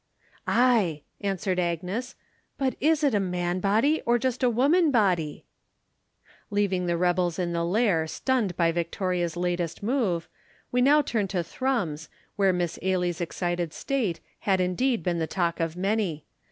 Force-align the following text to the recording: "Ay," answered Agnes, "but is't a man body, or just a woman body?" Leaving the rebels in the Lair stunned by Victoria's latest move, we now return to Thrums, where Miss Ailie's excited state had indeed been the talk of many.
"Ay," 0.47 1.03
answered 1.19 1.59
Agnes, 1.59 2.15
"but 2.57 2.75
is't 2.79 3.13
a 3.13 3.19
man 3.19 3.59
body, 3.59 4.01
or 4.03 4.17
just 4.17 4.41
a 4.41 4.49
woman 4.49 4.89
body?" 4.89 5.45
Leaving 6.49 6.87
the 6.87 6.97
rebels 6.97 7.37
in 7.37 7.53
the 7.53 7.63
Lair 7.63 8.07
stunned 8.07 8.57
by 8.57 8.71
Victoria's 8.71 9.37
latest 9.37 9.83
move, 9.83 10.27
we 10.71 10.81
now 10.81 10.97
return 10.97 11.27
to 11.27 11.43
Thrums, 11.43 12.09
where 12.35 12.51
Miss 12.51 12.79
Ailie's 12.81 13.21
excited 13.21 13.73
state 13.73 14.19
had 14.39 14.59
indeed 14.59 15.03
been 15.03 15.19
the 15.19 15.27
talk 15.27 15.59
of 15.59 15.77
many. 15.77 16.25